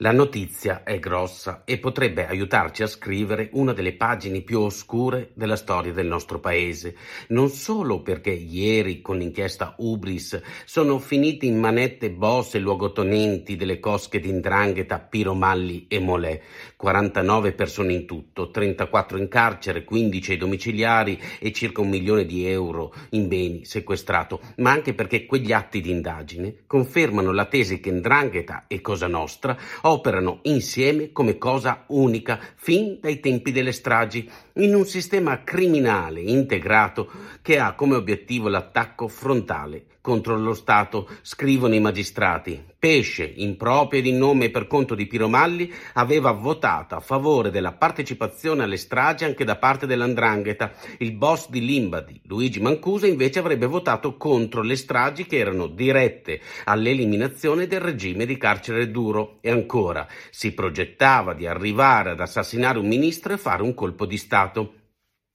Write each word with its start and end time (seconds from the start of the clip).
La 0.00 0.12
notizia 0.12 0.84
è 0.84 1.00
grossa 1.00 1.62
e 1.64 1.78
potrebbe 1.78 2.28
aiutarci 2.28 2.84
a 2.84 2.86
scrivere 2.86 3.48
una 3.54 3.72
delle 3.72 3.94
pagine 3.94 4.42
più 4.42 4.60
oscure 4.60 5.32
della 5.34 5.56
storia 5.56 5.92
del 5.92 6.06
nostro 6.06 6.38
paese, 6.38 6.94
non 7.30 7.48
solo 7.48 8.00
perché 8.00 8.30
ieri 8.30 9.00
con 9.00 9.18
l'inchiesta 9.18 9.74
Ubris 9.78 10.40
sono 10.64 11.00
finiti 11.00 11.48
in 11.48 11.58
manette 11.58 12.12
boss 12.12 12.54
e 12.54 12.60
luogotenenti 12.60 13.56
delle 13.56 13.80
cosche 13.80 14.20
di 14.20 14.30
Ndrangheta, 14.30 15.00
Piromalli 15.00 15.86
e 15.88 15.98
Molè, 15.98 16.40
49 16.76 17.54
persone 17.54 17.92
in 17.92 18.06
tutto, 18.06 18.52
34 18.52 19.18
in 19.18 19.26
carcere, 19.26 19.82
15 19.82 20.30
ai 20.30 20.36
domiciliari 20.36 21.20
e 21.40 21.50
circa 21.50 21.80
un 21.80 21.88
milione 21.88 22.24
di 22.24 22.46
euro 22.46 22.94
in 23.10 23.26
beni 23.26 23.64
sequestrato, 23.64 24.38
ma 24.58 24.70
anche 24.70 24.94
perché 24.94 25.26
quegli 25.26 25.50
atti 25.50 25.80
di 25.80 25.90
indagine 25.90 26.58
confermano 26.68 27.32
la 27.32 27.46
tesi 27.46 27.80
che 27.80 27.90
Ndrangheta 27.90 28.66
e 28.68 28.80
Cosa 28.80 29.08
Nostra 29.08 29.58
operano 29.90 30.40
insieme 30.42 31.12
come 31.12 31.38
cosa 31.38 31.84
unica 31.88 32.38
fin 32.56 32.98
dai 33.00 33.20
tempi 33.20 33.52
delle 33.52 33.72
stragi, 33.72 34.28
in 34.54 34.74
un 34.74 34.84
sistema 34.84 35.42
criminale 35.44 36.20
integrato 36.20 37.10
che 37.42 37.58
ha 37.58 37.74
come 37.74 37.96
obiettivo 37.96 38.48
l'attacco 38.48 39.08
frontale 39.08 39.84
contro 40.08 40.38
lo 40.38 40.54
Stato, 40.54 41.06
scrivono 41.20 41.74
i 41.74 41.80
magistrati. 41.80 42.64
Pesce, 42.78 43.30
in 43.36 43.58
proprio 43.58 44.00
ed 44.00 44.06
in 44.06 44.16
nome 44.16 44.48
per 44.48 44.66
conto 44.66 44.94
di 44.94 45.06
Piromalli, 45.06 45.70
aveva 45.94 46.30
votato 46.30 46.94
a 46.94 47.00
favore 47.00 47.50
della 47.50 47.72
partecipazione 47.72 48.62
alle 48.62 48.78
stragi 48.78 49.24
anche 49.24 49.44
da 49.44 49.56
parte 49.56 49.86
dell'Andrangheta. 49.86 50.72
Il 51.00 51.12
boss 51.12 51.50
di 51.50 51.62
Limbadi, 51.62 52.22
Luigi 52.24 52.58
Mancuso, 52.58 53.04
invece 53.04 53.40
avrebbe 53.40 53.66
votato 53.66 54.16
contro 54.16 54.62
le 54.62 54.76
stragi 54.76 55.26
che 55.26 55.36
erano 55.36 55.66
dirette 55.66 56.40
all'eliminazione 56.64 57.66
del 57.66 57.80
regime 57.80 58.24
di 58.24 58.38
carcere 58.38 58.90
duro. 58.90 59.36
E 59.42 59.50
ancora, 59.50 60.06
si 60.30 60.54
progettava 60.54 61.34
di 61.34 61.46
arrivare 61.46 62.12
ad 62.12 62.20
assassinare 62.20 62.78
un 62.78 62.86
ministro 62.86 63.34
e 63.34 63.36
fare 63.36 63.62
un 63.62 63.74
colpo 63.74 64.06
di 64.06 64.16
Stato. 64.16 64.72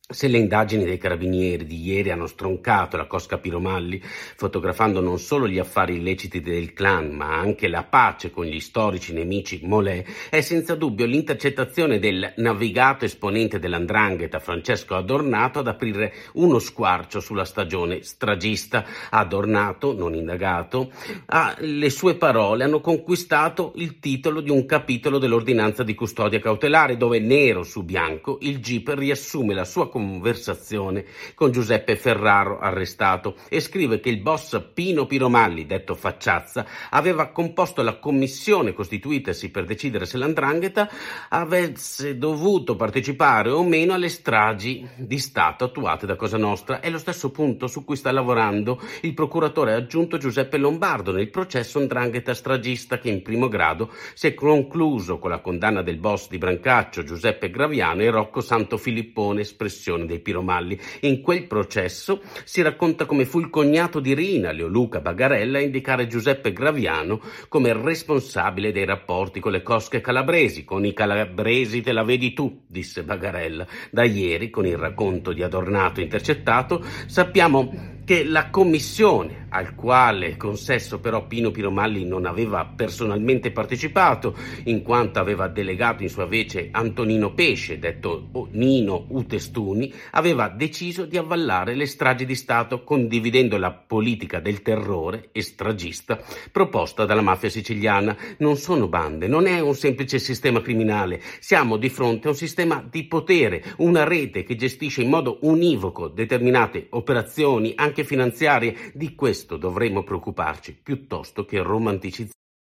Se 0.06 0.28
le 0.28 0.38
indagini 0.38 0.84
dei 0.84 0.98
carabinieri 0.98 1.66
di 1.66 1.82
ieri 1.82 2.12
hanno 2.12 2.28
stroncato 2.28 2.98
la 2.98 3.08
cosca 3.08 3.38
Piromalli, 3.38 4.02
fotografando 4.04 5.00
non 5.00 5.18
solo 5.18 5.48
gli 5.48 5.60
affari 5.60 5.96
illeciti 5.96 6.42
del 6.42 6.74
clan, 6.74 7.12
ma 7.12 7.40
anche 7.40 7.70
la 7.70 7.86
pace 7.86 8.30
con 8.30 8.44
gli 8.44 8.60
storici 8.60 9.14
nemici 9.14 9.62
Molè, 9.64 10.04
è 10.30 10.42
senza 10.42 10.76
dubbio 10.76 11.06
l'intercettazione 11.06 12.00
del 12.00 12.34
navigato 12.36 13.06
esponente 13.06 13.60
dell'Andrangheta 13.60 14.40
Francesco 14.40 14.96
Adornato 14.96 15.60
ad 15.60 15.68
aprire 15.68 16.14
uno 16.34 16.60
squarcio 16.60 17.22
sulla 17.22 17.46
stagione 17.46 18.04
stragista. 18.04 18.86
Adornato, 19.10 19.96
non 19.96 20.16
indagato, 20.16 20.92
ah, 21.28 21.56
le 21.60 21.90
sue 21.90 22.16
parole 22.16 22.66
hanno 22.66 22.82
conquistato 22.82 23.72
il 23.78 24.00
titolo 24.00 24.42
di 24.42 24.50
un 24.50 24.66
capitolo 24.66 25.18
dell'ordinanza 25.18 25.82
di 25.82 25.96
custodia 25.96 26.42
cautelare, 26.42 26.98
dove 26.98 27.20
nero 27.20 27.64
su 27.64 27.84
bianco 27.84 28.38
il 28.42 28.60
GIP 28.60 28.96
riassume 28.98 29.54
la 29.54 29.64
sua 29.64 29.92
conversazione 29.94 31.06
con 31.36 31.52
Giuseppe 31.52 31.96
Ferraro 31.96 32.58
arrestato 32.58 33.36
e 33.48 33.60
scrive 33.60 34.00
che 34.00 34.10
il 34.10 34.22
boss 34.22 34.60
Pino 34.74 35.06
Piromalli, 35.06 35.68
detto 35.68 35.94
Facciazza, 35.94 36.66
aveva 36.90 37.28
composto 37.28 37.84
la 37.84 38.00
commissione 38.00 38.74
costituitasi 38.74 39.52
per 39.52 39.66
decidere 39.66 40.08
se 40.08 40.18
l'Andrangheta 40.18 40.90
avesse 41.30 42.18
dovuto 42.18 42.76
partecipare 42.76 43.52
o 43.52 43.64
meno 43.64 43.94
alle 43.94 44.10
stragi 44.10 44.84
di 44.96 45.20
Stato 45.20 45.66
attuate 45.66 46.08
da 46.08 46.16
Cosa 46.16 46.38
Nostra. 46.38 46.80
È 46.80 46.90
lo 46.90 46.98
stesso 46.98 47.30
punto 47.30 47.68
su 47.68 47.86
cui 47.86 47.96
sta 47.96 48.12
lavorando 48.12 48.82
il 49.02 49.14
procuratore 49.14 49.76
aggiunto 49.76 50.18
Giuseppe 50.18 50.58
Lombardo 50.58 51.12
nel 51.12 51.30
processo 51.30 51.78
Andrangheta 51.78 52.34
stragista 52.34 52.98
che 52.98 53.10
in 53.10 53.22
primo 53.22 53.48
grado 53.48 53.92
si 54.16 54.26
è 54.26 54.34
concluso 54.34 55.20
con 55.20 55.30
la 55.30 55.40
condanna 55.40 55.84
del 55.84 55.98
boss 55.98 56.30
di 56.30 56.40
Brancaccio 56.40 57.04
Giuseppe 57.04 57.52
Graviano 57.52 58.02
e 58.02 58.10
Rocco 58.10 58.42
Santofilippone, 58.42 59.42
espressione 59.42 59.82
dei 60.06 60.20
Piromalli. 60.20 60.80
In 61.02 61.22
quel 61.22 61.46
processo 61.46 62.22
si 62.44 62.62
racconta 62.62 63.06
come 63.06 63.26
fu 63.26 63.40
il 63.40 63.50
cognato 63.50 64.00
di 64.00 64.14
Rina, 64.14 64.52
Leoluca 64.52 65.02
Bagarella, 65.02 65.58
a 65.58 65.62
indicare 65.62 66.08
Giuseppe 66.08 66.54
Graviano 66.54 67.22
come 67.50 67.74
responsabile 67.74 68.72
dei 68.72 68.86
rapporti 68.86 69.40
con 69.40 69.52
le 69.52 69.64
cosche 69.64 70.02
calabresi. 70.02 70.64
Con 70.64 70.86
i 70.86 70.94
calabresi 70.94 71.82
te 71.82 71.92
la 71.92 72.04
vedi 72.04 72.34
tu, 72.34 72.64
disse 72.68 73.04
Bagarella. 73.04 73.68
Da 73.92 74.04
ieri, 74.04 74.50
con 74.50 74.66
il 74.66 74.78
racconto 74.78 75.34
di 75.34 75.44
Adornato 75.44 76.02
intercettato, 76.02 76.84
sappiamo 77.08 77.93
che 78.06 78.24
la 78.24 78.50
commissione 78.50 79.44
al 79.54 79.76
quale 79.76 80.36
consesso 80.36 81.00
però 81.00 81.28
Pino 81.28 81.52
Piromalli 81.52 82.06
non 82.06 82.26
aveva 82.26 82.66
personalmente 82.66 83.52
partecipato 83.52 84.36
in 84.66 84.82
quanto 84.82 85.20
aveva 85.20 85.48
delegato 85.48 86.02
in 86.02 86.10
sua 86.10 86.26
vece 86.26 86.70
Antonino 86.72 87.34
Pesce, 87.34 87.78
detto 87.78 88.30
Nino 88.52 89.06
Utestuni, 89.10 89.94
aveva 90.12 90.50
deciso 90.50 91.06
di 91.06 91.18
avvallare 91.18 91.76
le 91.76 91.86
stragi 91.86 92.26
di 92.26 92.36
Stato 92.36 92.84
condividendo 92.84 93.58
la 93.58 93.72
politica 93.72 94.40
del 94.40 94.64
terrore 94.64 95.30
e 95.32 95.42
stragista 95.42 96.20
proposta 96.52 97.06
dalla 97.06 97.22
mafia 97.22 97.50
siciliana. 97.50 98.18
Non 98.40 98.58
sono 98.58 98.88
bande, 98.88 99.28
non 99.28 99.46
è 99.46 99.60
un 99.60 99.76
semplice 99.76 100.18
sistema 100.18 100.62
criminale, 100.62 101.22
siamo 101.40 101.78
di 101.78 101.90
fronte 101.90 102.28
a 102.28 102.32
un 102.32 102.36
sistema 102.36 102.84
di 102.90 103.06
potere, 103.06 103.64
una 103.78 104.04
rete 104.04 104.44
che 104.44 104.56
gestisce 104.56 105.04
in 105.04 105.10
modo 105.10 105.38
univoco 105.42 106.08
determinate 106.08 106.88
operazioni 106.90 107.74
anche 107.94 108.04
finanziarie. 108.04 108.92
Di 108.96 109.14
questo 109.14 109.58
dovremmo 109.58 110.04
preoccuparci 110.04 110.80
piuttosto 110.82 111.46
che 111.46 111.62
romanticizzare 111.62 112.42